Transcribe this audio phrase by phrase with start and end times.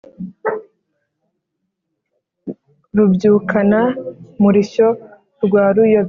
[2.95, 4.87] rubyukana-murishyo
[5.45, 5.99] rwa ruyobe,